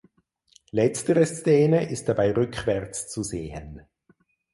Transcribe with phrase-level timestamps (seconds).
[0.71, 3.85] Letztere Szene ist dabei rückwärts zu sehen.